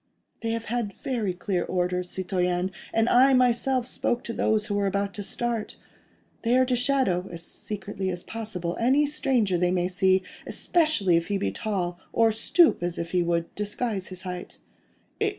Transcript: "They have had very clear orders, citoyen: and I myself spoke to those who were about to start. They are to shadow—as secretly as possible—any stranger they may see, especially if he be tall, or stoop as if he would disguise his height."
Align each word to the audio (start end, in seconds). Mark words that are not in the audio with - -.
"They 0.41 0.49
have 0.49 0.65
had 0.65 0.93
very 1.03 1.31
clear 1.31 1.63
orders, 1.63 2.09
citoyen: 2.09 2.71
and 2.91 3.07
I 3.07 3.35
myself 3.35 3.85
spoke 3.85 4.23
to 4.23 4.33
those 4.33 4.65
who 4.65 4.73
were 4.73 4.87
about 4.87 5.13
to 5.13 5.21
start. 5.23 5.77
They 6.41 6.57
are 6.57 6.65
to 6.65 6.75
shadow—as 6.75 7.43
secretly 7.43 8.09
as 8.09 8.23
possible—any 8.23 9.05
stranger 9.05 9.59
they 9.59 9.69
may 9.69 9.87
see, 9.87 10.23
especially 10.47 11.17
if 11.17 11.27
he 11.27 11.37
be 11.37 11.51
tall, 11.51 11.99
or 12.13 12.31
stoop 12.31 12.81
as 12.81 12.97
if 12.97 13.11
he 13.11 13.21
would 13.21 13.53
disguise 13.53 14.07
his 14.07 14.23
height." 14.23 14.57